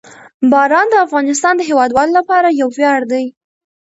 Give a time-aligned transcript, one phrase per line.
[0.51, 3.25] باران د افغانستان د هیوادوالو لپاره یو ویاړ دی.